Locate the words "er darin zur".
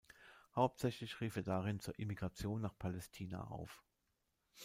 1.35-1.99